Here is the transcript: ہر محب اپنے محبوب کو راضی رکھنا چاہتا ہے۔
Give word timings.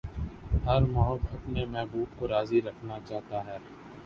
ہر 0.65 0.81
محب 0.85 1.27
اپنے 1.31 1.65
محبوب 1.65 2.19
کو 2.19 2.27
راضی 2.27 2.61
رکھنا 2.61 2.99
چاہتا 3.07 3.45
ہے۔ 3.45 3.57